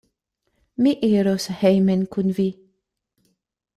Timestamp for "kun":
2.17-2.33